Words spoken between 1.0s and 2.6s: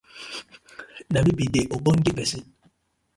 Na mi bi de ogbonge pesin.